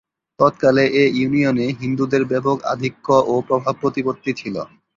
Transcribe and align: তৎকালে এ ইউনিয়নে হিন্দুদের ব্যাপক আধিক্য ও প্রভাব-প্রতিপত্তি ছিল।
তৎকালে 0.39 0.83
এ 0.93 1.13
ইউনিয়নে 1.15 1.65
হিন্দুদের 1.79 2.23
ব্যাপক 2.31 2.57
আধিক্য 2.73 3.07
ও 3.25 3.43
প্রভাব-প্রতিপত্তি 3.47 4.31
ছিল। 4.33 4.55